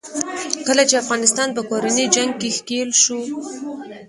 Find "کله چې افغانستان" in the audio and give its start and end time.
0.67-1.47